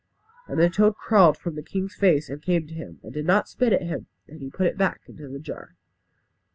[0.47, 3.47] And the toad crawled from the king's face and came to him, and did not
[3.47, 5.75] spit at him; and he put it back into the jar.